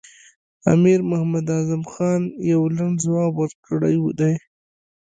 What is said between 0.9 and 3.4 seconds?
محمد اعظم خان یو لنډ ځواب